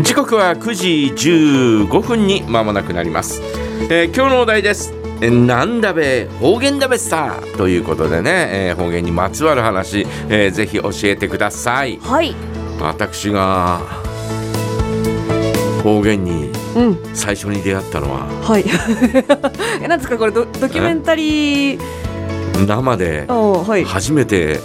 [0.00, 0.88] 時刻は9時
[1.28, 3.40] 15分に間もなくなります、
[3.90, 12.34] えー今日のお題ですえーなんだべ方言だべさということでね、えー方言にまつわる話、えーぜひ教えてくださいはい。
[12.80, 13.80] 私が
[15.82, 16.98] 方言にうん。
[17.14, 18.64] 最初に出会ったのははい。
[19.82, 21.80] え、なんですかこれドドキュメンタリー？
[22.66, 23.26] 生で。
[23.84, 24.60] 初めて、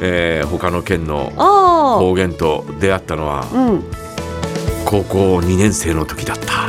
[0.00, 3.56] えー他の県のあ方言と出会ったのはあ。
[3.56, 3.84] うん。
[4.86, 6.68] 高校2年生の時だった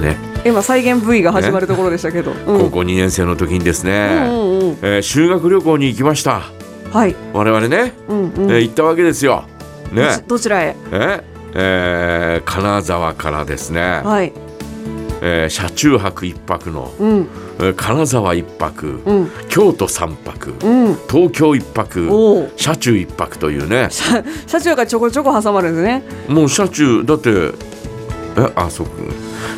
[0.00, 2.32] ね今再現 V が始まるところでしたけど。
[2.32, 4.78] うん高校2年生の時にですうんね、うんうん。
[4.82, 6.42] えー修学旅行に行きました
[6.92, 7.14] はい。
[7.32, 8.50] 我々ね、うんうん。
[8.50, 9.44] えー行ったわけですよ
[9.92, 10.76] ねどちどちらへ？
[10.92, 14.32] ええー金沢からですね、はい。
[15.26, 17.28] えー車中泊一泊の、うん
[17.58, 20.94] えー金沢一泊、うん京都三泊、うん。
[21.10, 22.50] 東京一泊おお。
[22.56, 26.02] 車中一泊というね車車中がちょこちょこ挟まるんですね。
[26.28, 27.30] もう車中だって
[28.36, 28.86] えあそう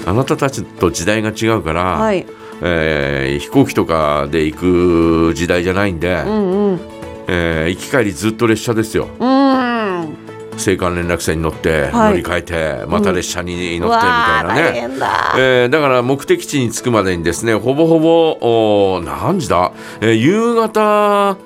[0.06, 2.24] あなたたちと時代が違うから、はい。
[2.62, 4.56] えー飛行機とかで行
[5.30, 6.80] く時代じゃないんで、うんうん。
[7.28, 9.26] えー行き帰りずっと列車ですようん。
[10.56, 15.34] 青函連絡船に乗って、はい乗り換えてまた列車に乗ってみたいなね、変だ。
[15.38, 21.36] えーだから目的地に着くまでにですねほぼほぼおー何時だ、えー夕方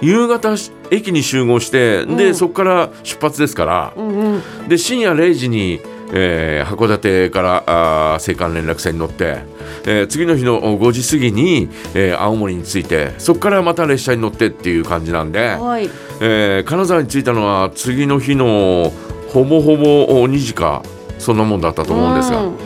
[0.00, 0.54] 夕方
[0.90, 4.68] 駅に集合して、でうんそこから出発ですから、うんうん。
[4.68, 5.80] で深夜0時に、
[6.12, 9.38] えー函館からあー青函連絡船に乗って、
[9.84, 15.90] えー次の日のお5時過ぎに、えー青森に着いてそこからまた列車に乗ってっていう感じなんで、はい。
[16.20, 18.92] えー金沢に着いたのは次の日の
[19.32, 20.82] ほぼほぼお2時か
[21.18, 22.42] そんなもんだったと思うんですが。
[22.42, 22.56] うん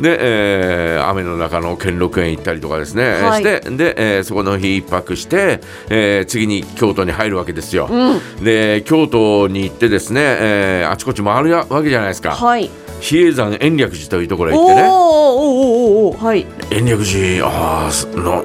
[0.00, 7.88] で、えー雨の中の兼六園行ったりとかですね、はいしてで、えーそこの日一泊して、えー次に京都に入るわけですよ。
[7.90, 8.44] うん。
[8.44, 12.32] で京都に行ってですね、えーあちこち回るわけじゃないですか。
[12.32, 12.70] はい。
[13.00, 15.06] 比叡山延暦寺というところへお行ってね
[16.26, 16.46] はい。
[16.70, 18.42] 延暦寺あーすな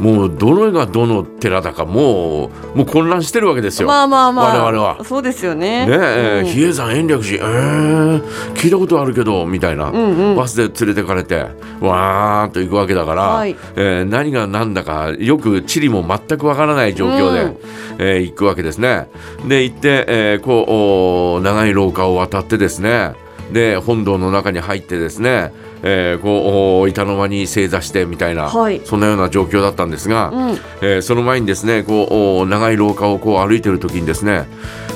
[0.00, 3.88] もうどれがどの寺だかもうもう混乱してるわけですよ。
[3.88, 4.64] まあまあまあ。
[4.64, 5.86] 我々はそうですよね。
[5.86, 8.22] ねえーうん比叡山延暦寺えー、
[8.54, 11.46] 聞いたことあるけどみたいな、んうんバスで連れてかれて
[11.80, 17.56] わーっと行くわけだから、はいえー何が何だかよく地理も全くわからない状況で、うん
[17.98, 19.08] えー行くわけですね。
[19.48, 23.14] で行って、えーこう長い廊下を渡ってですね
[23.52, 25.52] で本堂の中に入ってですね、
[25.82, 30.58] えーこう板の間に正座してみたいな、はいそんなような状況だったんですが、うん。
[30.82, 34.46] えーその前にですねこうお長い廊下をこう歩いてる時にですね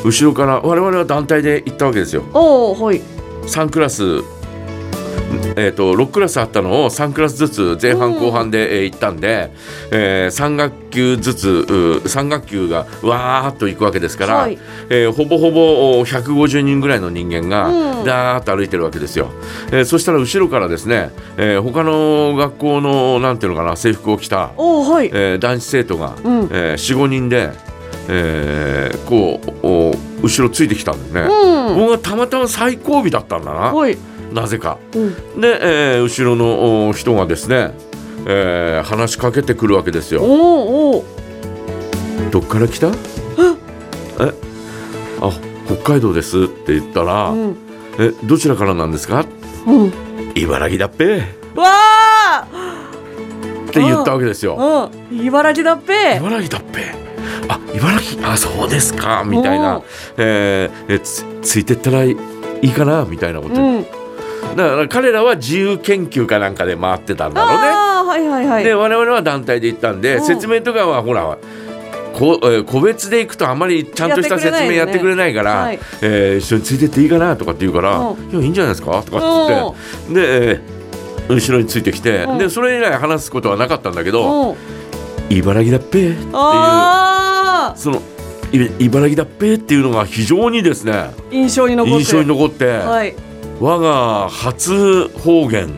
[0.04, 3.00] 後ろから我々は団体で行ったわけですよおおはい。
[3.42, 4.22] 3クラス、
[5.60, 9.50] えー、と6クラスあったのを3クラスずつ前半後半で、えー行ったんで、
[9.92, 11.48] え3学級ずつ
[12.04, 14.58] 3学級がわーっと行くわけですから、はい。
[14.88, 18.04] えーほぼほぼお150人ぐらいの人間がうん。
[18.04, 19.30] ダーッと歩いてるわけですよ、
[19.70, 25.10] えーそしたら後ろからですね、えー他の学校のなんていうのかな制服を着たはい。
[25.12, 26.48] えー男子生徒が、うん。
[26.50, 27.50] えー、45人で、
[28.08, 31.76] えーこうお後ろついてきたんですね、うん。
[31.78, 33.60] 僕はたまたま最後尾だったんだな。
[33.72, 33.96] はい。
[34.32, 35.40] なぜかうん。
[35.40, 37.72] で、えー後ろのお人がですね、
[38.26, 41.04] えー話しかけてくるわけですよおお
[42.30, 42.88] どっから来た？
[42.88, 42.90] え？
[45.20, 45.32] あ
[45.66, 47.56] 北海道ですって言ったら、うん。
[47.98, 49.24] えどちらからなんですか？
[49.66, 49.92] うん。
[50.36, 51.20] 茨城だっぺっ
[51.56, 52.46] わあ。
[53.72, 55.26] て言ったわけですようん。
[55.26, 56.16] 茨城だっぺ。
[56.16, 56.94] 茨城だっぺ
[57.48, 59.84] あ茨城あそうですかみたいなお、
[60.18, 62.16] えーえつついてったらい
[62.62, 63.86] いかなみたいなこと、うん。
[64.56, 67.68] だから彼らは自由研究かなんかで回ってたんだろうね
[68.10, 68.64] はいはいはい。
[68.64, 71.38] で我々は団体で行ったんで、うん説明とかはほら
[72.12, 79.74] こえー個別で行くとあまりちゃんとした説明やってくれないからはいえー一緒についてっていいかなとかって言うから「ういやいいんじゃないですか?」とかって言っ
[80.08, 80.80] てで、えー
[81.32, 84.56] 後ろについてきて、うんでそれ以来話すことはなかったんだけどうん。
[85.30, 86.28] 「茨城だっぺ」っていう。
[87.76, 88.02] その
[88.52, 91.98] い茨城だっぺっていうのが非常にですね印象に残って。
[92.00, 93.14] 印象に残って、はい。
[93.60, 95.70] 我が初方言うん。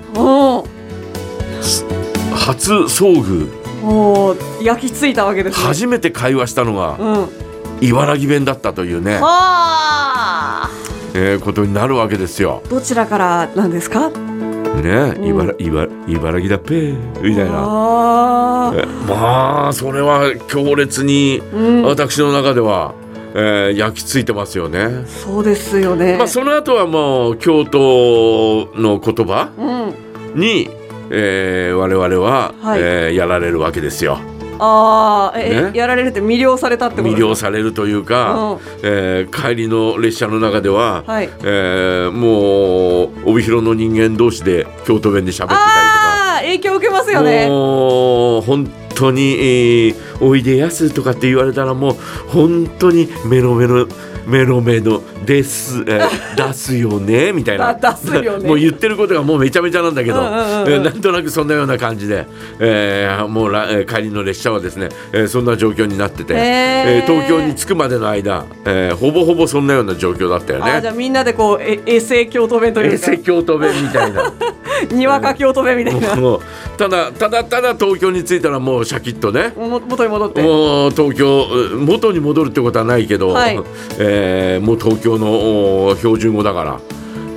[2.36, 3.48] 初遭遇
[3.84, 5.66] おお焼き付いたわけですね。
[5.66, 7.28] 初めて会話したのがうん。
[7.80, 10.70] 茨城弁だったというね、はあ。
[11.14, 12.62] えーことになるわけですよ。
[12.70, 14.10] どちらからなんですか？
[14.10, 17.50] ね、茨茨茨城だっぺみたいな。
[19.08, 21.82] まあそれは強烈にうん。
[21.82, 22.94] 私の中では、
[23.34, 25.04] えー焼き付いてますよね。
[25.06, 26.16] そうですよね。
[26.18, 29.50] まあその後はもう京都の言葉
[30.34, 30.40] うん。
[30.40, 30.68] に、
[31.10, 34.18] えー我々は、はいえーやられるわけですよ。
[34.64, 46.21] ああ、え、ねやられるって魅了されたってこと魅了されるというか、えー帰りの列車の中では、はいえーもう帯広の人間同士で京都弁で喋ってたりとか。
[46.52, 47.46] 影響受けますよね。
[47.48, 49.94] もう本当に、えー
[50.24, 51.96] おいでやすとかって言われたらもう
[52.28, 53.88] 本当にメロメロ
[54.24, 62.26] メロメロです、えー出すよね みたいなだ出すよねもう言ってることがもうめちゃめちゃなんだけど、うんうんえーなんとなくそんなような感じで、
[62.60, 70.78] えーもうら、えー帰りの列車はですね、えーそんな状況になってて、えー東京に着くまでの間、えーほぼほぼそんなような状況だったよね。
[70.80, 74.32] じゃあみんなでこうえ衛星京都弁というかえー説教と弁みたいな。
[74.92, 76.16] にわか京都弁みたいな。
[76.16, 76.40] もう
[76.76, 79.52] ただただただ東京に着いたらもうシャキッとね。
[79.56, 80.42] も元に戻って。
[80.42, 81.46] もう東京
[81.78, 83.60] 元に戻るってことはないけど、はい。
[83.98, 86.78] えーもう東京のお標準語だから。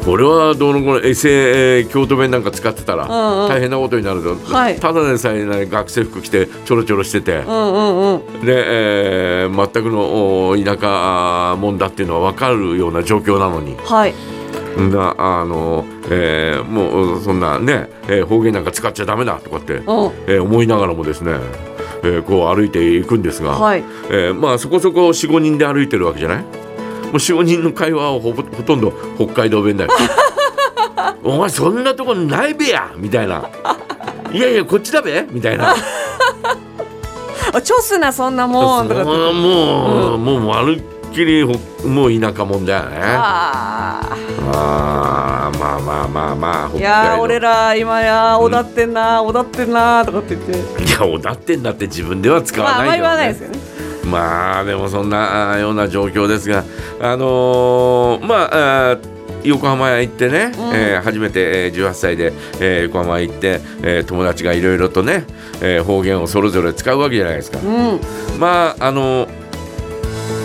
[0.05, 3.49] これはどうのこのエセ、えー京都弁なんか使ってたらうんうん。
[3.49, 4.75] 大変なことになると、はい。
[4.75, 8.45] ただでさえ、ね、学生服着てちょろちょろしてて、うんうんうん。
[8.45, 13.75] で、えー全くのお田舎もんだっていうのは分かるような状況なのに。
[13.83, 14.13] はい
[14.77, 19.83] なあの、えーもうそんなね、えー方言なんか使っちゃダメだとかって、うん
[20.27, 21.33] えー思いながらもですね、
[22.03, 23.83] えーこう歩いていくんですが、はい。
[24.09, 26.43] えーまあそこそこ45人で歩いてるわけじゃない？
[26.43, 26.45] も
[27.11, 29.91] う45人の会話はほぼほとんど北海道弁だよ。
[31.23, 32.91] お前そんなとこないべや！
[32.97, 33.47] みたいな。
[34.31, 35.25] いやいやこっちだべ？
[35.31, 35.73] みたいな。
[37.53, 40.75] あチョスなそんなもんとかもうもう、もうまる
[41.09, 41.53] っきりほ
[41.87, 42.97] もう田舎もんだよね
[44.01, 50.47] ああーまあまあまあまあいや俺ら今やおだってんなおだってんなとかって言っ
[50.77, 50.83] て。
[50.83, 54.09] いやおだってんだって自分では使わまああんまりないけど、ね言わないですよね。
[54.11, 56.63] まあでもそんなような状況ですが
[57.01, 58.97] あのーまあ
[59.43, 60.75] 横浜へ行ってね、うん。
[60.75, 65.25] えー初めて、えー18歳で、えー横浜へ行って、えー友達がいろいろとね、
[65.61, 67.59] えー方言をそれぞれ使うわけじゃないですか。
[67.59, 67.99] うん。
[68.39, 69.27] まああの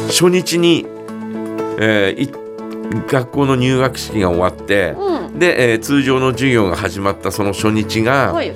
[0.09, 0.87] 初日に、
[1.79, 2.31] えーい
[3.09, 5.39] 学校の入学式が終わって、うん。
[5.39, 8.53] で、えー通常の授業が始まったその初日が、はい。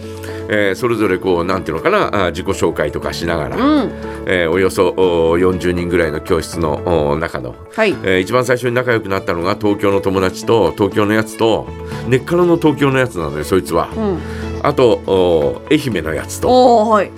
[0.48, 3.92] えーそれぞれこうなんていうのかな自己紹介とかしながら、うん。
[4.26, 7.90] えーおよそお40人ぐらいの教室のお中の、はい。
[7.90, 11.69] えー一番最初に仲良くなったのが東京の友達と東京のやつと
[12.08, 13.88] 根っからの東京のやつなのよそいつは。
[13.96, 14.19] うん。
[14.62, 16.48] あとお愛媛のやつと。
[16.88, 17.10] はい。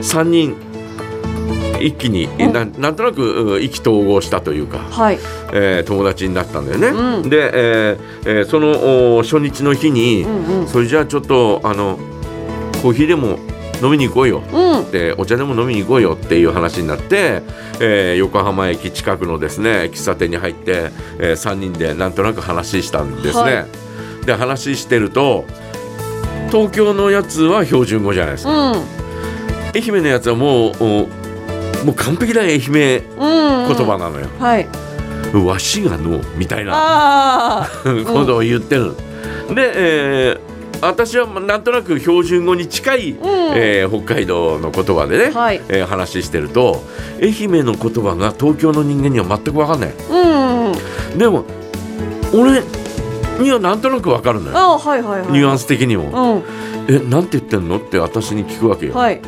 [0.00, 0.54] 3人
[1.80, 2.52] 一気に、うん。
[2.52, 5.18] ななんとなくう意気投合したというか、はい。
[5.52, 6.88] えー友達になったんだよね。
[6.88, 7.28] うん。
[7.30, 10.68] で、えーえーそのお初日の日に、うんうん。
[10.68, 11.98] それじゃあちょっとあの
[12.82, 13.38] コーヒーでも
[13.82, 14.42] 飲みに行こうよ。
[14.52, 14.90] うん。
[14.90, 17.42] でお茶でも飲みに行こうよっていう話になって、
[17.80, 23.42] えー横浜駅近くのですね喫茶店に入って、え3人でなんとなく話したんですね。
[23.42, 23.66] はい。
[24.26, 25.44] で話してると
[26.50, 28.78] 東京のやつは標準語じゃないですか、うん。
[29.74, 31.08] 愛媛のやつはもうお
[31.84, 33.74] もう完璧な愛媛言うん。
[33.74, 34.26] 葉なのよ。
[34.38, 34.66] はい。
[35.34, 37.68] わしがのみたいなあ
[38.06, 38.92] ことを言ってる。
[39.54, 43.16] で、えー私はなんとなく標準語に近い、ん。
[43.54, 45.60] えー北海道の言葉でね、はい。
[45.68, 46.82] えー話してると
[47.22, 49.90] 愛媛の言葉が東京の人間には全く分かんない。
[50.10, 50.72] あ
[51.14, 51.44] うんでも
[52.34, 52.62] 俺
[53.42, 54.56] にはなんとなく分かるのよ。
[54.58, 55.32] あはいはいはい。
[55.32, 56.38] ニュアンス的にも。
[56.38, 56.42] う
[56.92, 59.20] 「えなんて言ってんの?」って私に聞くわけよ、んはい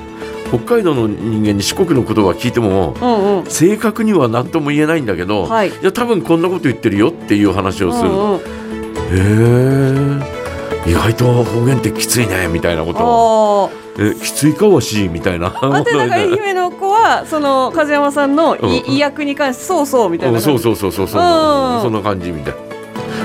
[0.48, 3.46] 北海道の人間に四国の言葉聞いてもうんうん。
[3.46, 5.72] 正確には何とも言えないんだけど、はい。
[5.82, 8.38] や多分こんなこと言ってるよっていう話をする、うんうん。
[8.38, 10.90] へえ。
[10.90, 13.70] 意外と方言ってきついねみたいなことを。
[13.74, 15.48] あえきついかわしみたいな。
[15.48, 21.82] ああでなんか 愛媛の子はその風山さんの意訳に関してそうそうみたいなうんそうそうそうそうそううん。
[21.82, 22.54] そんな感じみたい。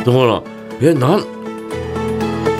[0.04, 0.42] だから
[0.82, 1.26] えなん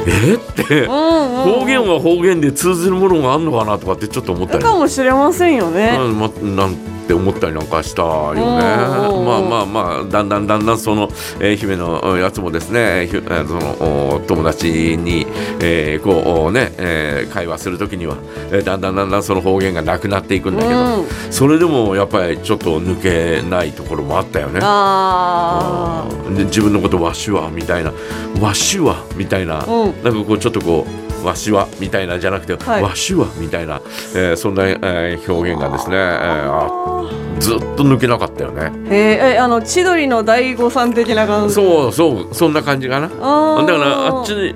[0.08, 0.88] えって。
[0.88, 4.64] 方言は方言で通ずるものがあるのかなとかってちょっと思ったり。
[4.64, 5.98] かもしれませんよね。
[6.00, 8.40] うんま、なんて思ったりなんかしたよね。
[8.42, 15.26] まあまあまあだんだんだんだんその、えー、姫のやつもですねそのお友達に、
[15.60, 18.18] えーこうね、えー会話するときには、
[18.52, 21.08] えーだんだんだんだんその方言がなくなっていくんだけど、うん。
[21.32, 24.60] それでもやっぱりちょっと抜けないところもあったよね。
[24.64, 26.36] あうん。
[26.36, 27.92] で自分のことわしはみたいな
[28.40, 30.04] わしはみたいな、うん。
[30.04, 33.82] なんかこうちょっとこうわしはみたいなじゃなくて、はいわしはみたいな、
[34.16, 38.72] えーそんな、えー表現がですね、えーずっと抜けなかったよね。
[38.90, 41.56] へええあの千鳥の大悟さん的な感じ？
[41.56, 43.08] そうそうそんな感じかな。
[43.10, 44.56] だからあっちに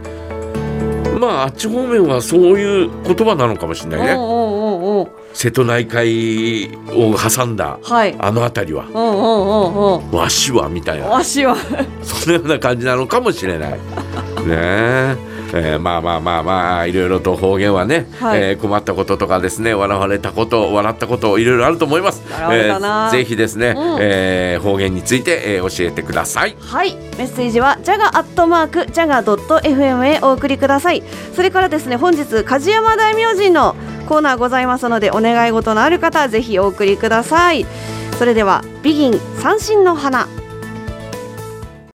[1.20, 4.16] まああっち方面はそういう言葉なのかもしれないね。
[5.34, 11.56] 瀬戸内海を挟んだはいあの辺りはうんうんうんうんわしはみたいなわしは
[12.02, 13.72] そんなような感じなのかもしれない。
[13.72, 13.78] ね
[14.50, 15.16] え。
[15.54, 18.42] えーまあまあまあまあいろいろと方言はね、はい。
[18.42, 22.22] えー困ったこととかですね笑われたこと笑ったこといろいろあると思います。
[22.51, 23.98] えーぜひですね、うん。
[24.00, 26.56] えー方言について、えー教えてください。
[26.60, 26.96] はい。
[27.18, 31.04] メッセージはジャガアットマークジャガドット FM へお送りください。
[31.36, 33.75] それからですね本日梶山大明神の
[34.08, 37.66] コーナーございますのでお願い事のある方はぜひお送りください。
[38.18, 40.27] それではビギン三振の花